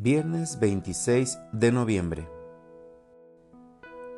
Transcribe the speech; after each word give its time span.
Viernes 0.00 0.60
26 0.60 1.40
de 1.50 1.72
noviembre. 1.72 2.28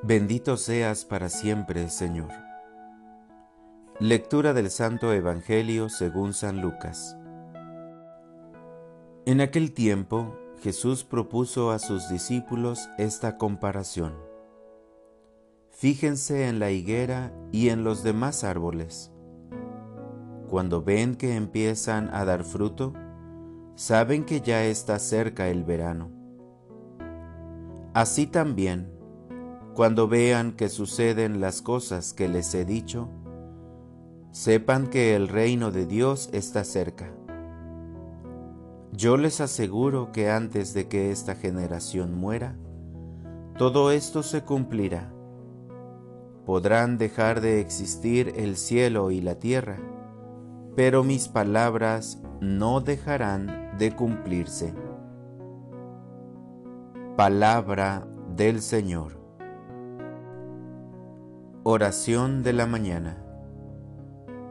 Bendito 0.03 0.59
seas 0.59 1.07
para 1.07 1.31
siempre, 1.31 1.89
Señor. 1.89 2.29
Lectura 3.99 4.53
del 4.53 4.71
Santo 4.71 5.11
Evangelio 5.11 5.89
según 5.89 6.35
San 6.35 6.61
Lucas. 6.61 7.17
En 9.25 9.41
aquel 9.41 9.73
tiempo 9.73 10.37
Jesús 10.63 11.03
propuso 11.03 11.71
a 11.71 11.79
sus 11.79 12.11
discípulos 12.11 12.91
esta 12.99 13.39
comparación. 13.39 14.13
Fíjense 15.71 16.47
en 16.47 16.59
la 16.59 16.71
higuera 16.73 17.33
y 17.53 17.71
en 17.71 17.85
los 17.85 18.03
demás 18.03 18.45
árboles. 18.45 19.13
Cuando 20.47 20.83
ven 20.83 21.15
que 21.15 21.37
empiezan 21.37 22.13
a 22.13 22.27
dar 22.27 22.45
fruto, 22.45 22.93
saben 23.81 24.25
que 24.27 24.43
ya 24.43 24.67
está 24.67 24.99
cerca 24.99 25.49
el 25.49 25.65
verano. 25.65 26.11
Así 27.95 28.27
también, 28.27 28.93
cuando 29.75 30.07
vean 30.07 30.53
que 30.53 30.69
suceden 30.69 31.41
las 31.41 31.63
cosas 31.63 32.13
que 32.13 32.29
les 32.29 32.55
he 32.55 32.67
dicho, 32.67 33.09
sepan 34.33 34.89
que 34.89 35.17
el 35.17 35.29
reino 35.29 35.71
de 35.71 35.87
Dios 35.87 36.29
está 36.35 36.63
cerca. 36.65 37.11
Yo 38.93 39.17
les 39.17 39.41
aseguro 39.41 40.13
que 40.13 40.31
antes 40.31 40.75
de 40.75 40.87
que 40.87 41.11
esta 41.11 41.35
generación 41.35 42.13
muera, 42.13 42.59
todo 43.57 43.93
esto 43.93 44.23
se 44.23 44.43
cumplirá. 44.43 45.11
Podrán 46.45 46.99
dejar 46.99 47.41
de 47.41 47.61
existir 47.61 48.35
el 48.37 48.59
cielo 48.59 49.11
y 49.11 49.23
la 49.23 49.37
tierra, 49.37 49.79
pero 50.77 51.03
mis 51.03 51.29
palabras 51.29 52.21
no 52.43 52.83
dejarán 52.83 53.60
de 53.79 53.95
cumplirse. 53.95 54.75
Palabra 57.17 58.07
del 58.37 58.61
Señor. 58.61 59.19
Oración 61.63 62.43
de 62.43 62.53
la 62.53 62.67
mañana. 62.67 63.23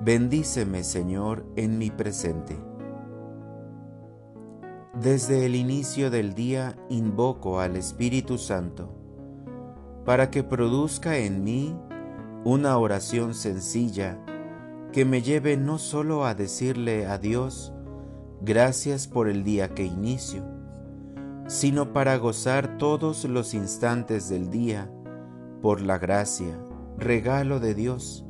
Bendíceme, 0.02 0.84
Señor, 0.84 1.46
en 1.56 1.78
mi 1.78 1.90
presente. 1.90 2.58
Desde 4.94 5.46
el 5.46 5.56
inicio 5.56 6.10
del 6.10 6.34
día 6.34 6.76
invoco 6.90 7.60
al 7.60 7.76
Espíritu 7.76 8.38
Santo 8.38 8.96
para 10.06 10.32
que 10.32 10.44
produzca 10.44 11.18
en 11.18 11.44
mí 11.44 11.76
una 12.44 12.78
oración 12.78 13.34
sencilla 13.34 14.18
que 14.92 15.06
me 15.06 15.22
lleve 15.22 15.58
no 15.58 15.78
solo 15.78 16.26
a 16.26 16.34
decirle 16.34 17.06
a 17.06 17.18
Dios, 17.18 17.74
gracias 18.42 19.08
por 19.08 19.28
el 19.28 19.44
día 19.44 19.74
que 19.74 19.84
inicio, 19.84 20.44
sino 21.48 21.94
para 21.94 22.18
gozar 22.18 22.78
todos 22.78 23.26
los 23.26 23.54
instantes 23.54 24.30
del 24.30 24.50
día 24.50 24.90
por 25.62 25.82
la 25.82 25.98
gracia, 25.98 26.58
regalo 26.98 27.60
de 27.60 27.76
Dios, 27.76 28.26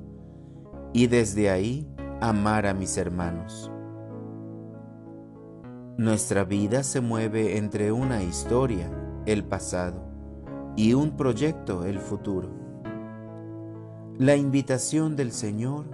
y 0.94 1.08
desde 1.08 1.52
ahí 1.52 1.88
amar 2.22 2.66
a 2.66 2.74
mis 2.74 2.98
hermanos. 2.98 3.72
Nuestra 5.98 6.44
vida 6.44 6.84
se 6.84 7.02
mueve 7.02 7.58
entre 7.58 7.92
una 7.92 8.24
historia, 8.24 8.90
el 9.26 9.44
pasado, 9.44 10.02
y 10.76 10.94
un 10.94 11.18
proyecto, 11.18 11.86
el 11.86 12.00
futuro. 12.00 12.50
La 14.18 14.36
invitación 14.36 15.16
del 15.16 15.32
Señor 15.32 15.86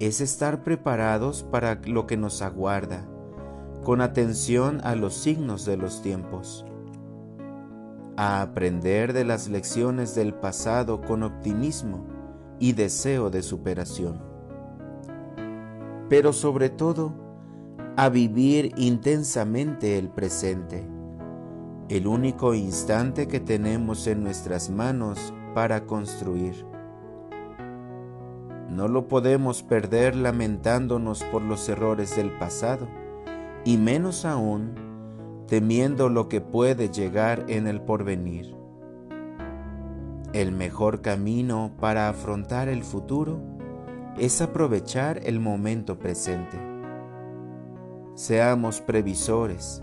es 0.00 0.20
estar 0.20 0.62
preparados 0.62 1.42
para 1.42 1.80
lo 1.84 2.06
que 2.06 2.16
nos 2.16 2.40
aguarda 2.40 3.06
con 3.86 4.00
atención 4.00 4.80
a 4.82 4.96
los 4.96 5.14
signos 5.14 5.64
de 5.64 5.76
los 5.76 6.02
tiempos, 6.02 6.66
a 8.16 8.42
aprender 8.42 9.12
de 9.12 9.24
las 9.24 9.46
lecciones 9.46 10.16
del 10.16 10.34
pasado 10.34 11.00
con 11.02 11.22
optimismo 11.22 12.04
y 12.58 12.72
deseo 12.72 13.30
de 13.30 13.44
superación, 13.44 14.20
pero 16.08 16.32
sobre 16.32 16.68
todo 16.68 17.12
a 17.96 18.08
vivir 18.08 18.72
intensamente 18.76 19.98
el 19.98 20.08
presente, 20.08 20.84
el 21.88 22.08
único 22.08 22.54
instante 22.54 23.28
que 23.28 23.38
tenemos 23.38 24.08
en 24.08 24.24
nuestras 24.24 24.68
manos 24.68 25.32
para 25.54 25.86
construir. 25.86 26.66
No 28.68 28.88
lo 28.88 29.06
podemos 29.06 29.62
perder 29.62 30.16
lamentándonos 30.16 31.22
por 31.22 31.42
los 31.42 31.68
errores 31.68 32.16
del 32.16 32.36
pasado 32.36 33.05
y 33.66 33.78
menos 33.78 34.24
aún 34.24 34.76
temiendo 35.48 36.08
lo 36.08 36.28
que 36.28 36.40
puede 36.40 36.88
llegar 36.88 37.44
en 37.48 37.66
el 37.66 37.80
porvenir. 37.80 38.54
El 40.32 40.52
mejor 40.52 41.02
camino 41.02 41.72
para 41.80 42.08
afrontar 42.08 42.68
el 42.68 42.84
futuro 42.84 43.40
es 44.18 44.40
aprovechar 44.40 45.20
el 45.24 45.40
momento 45.40 45.98
presente. 45.98 46.56
Seamos 48.14 48.80
previsores, 48.80 49.82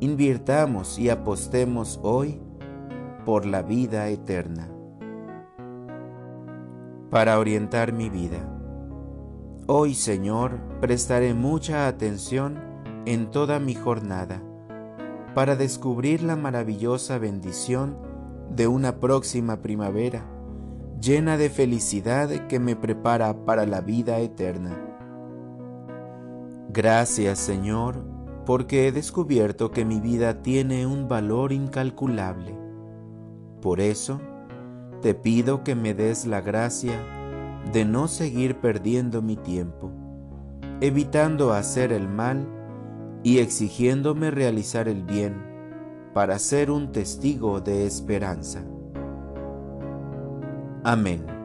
invirtamos 0.00 0.98
y 0.98 1.08
apostemos 1.08 1.98
hoy 2.02 2.38
por 3.24 3.46
la 3.46 3.62
vida 3.62 4.08
eterna. 4.08 4.68
Para 7.10 7.38
orientar 7.38 7.94
mi 7.94 8.10
vida. 8.10 8.46
Hoy, 9.66 9.94
Señor, 9.94 10.60
prestaré 10.80 11.32
mucha 11.32 11.88
atención 11.88 12.75
en 13.06 13.30
toda 13.30 13.60
mi 13.60 13.74
jornada 13.74 14.42
para 15.34 15.54
descubrir 15.54 16.22
la 16.22 16.34
maravillosa 16.34 17.18
bendición 17.18 17.96
de 18.50 18.66
una 18.66 18.98
próxima 18.98 19.62
primavera 19.62 20.26
llena 21.00 21.36
de 21.36 21.50
felicidad 21.50 22.28
que 22.48 22.58
me 22.58 22.74
prepara 22.74 23.44
para 23.44 23.66
la 23.66 23.80
vida 23.80 24.18
eterna. 24.18 24.76
Gracias 26.72 27.38
Señor, 27.38 28.04
porque 28.44 28.88
he 28.88 28.92
descubierto 28.92 29.70
que 29.70 29.84
mi 29.84 30.00
vida 30.00 30.42
tiene 30.42 30.86
un 30.86 31.08
valor 31.08 31.52
incalculable. 31.52 32.58
Por 33.60 33.80
eso, 33.80 34.20
te 35.00 35.14
pido 35.14 35.62
que 35.62 35.74
me 35.74 35.94
des 35.94 36.26
la 36.26 36.40
gracia 36.40 36.98
de 37.72 37.84
no 37.84 38.08
seguir 38.08 38.56
perdiendo 38.56 39.22
mi 39.22 39.36
tiempo, 39.36 39.92
evitando 40.80 41.52
hacer 41.52 41.92
el 41.92 42.08
mal 42.08 42.55
y 43.26 43.40
exigiéndome 43.40 44.30
realizar 44.30 44.86
el 44.86 45.02
bien 45.02 45.34
para 46.14 46.38
ser 46.38 46.70
un 46.70 46.92
testigo 46.92 47.60
de 47.60 47.84
esperanza. 47.84 48.64
Amén. 50.84 51.35